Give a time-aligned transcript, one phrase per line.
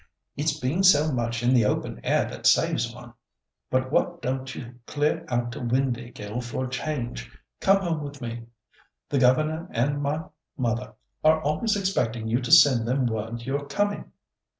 [0.35, 3.13] It's being so much in the open air that saves one.
[3.69, 7.29] But why don't you clear out to Windāhgil for a change?
[7.59, 8.47] Come home with me.
[9.09, 10.23] The governor and my
[10.57, 14.11] mother are always expecting you to send them word you're coming."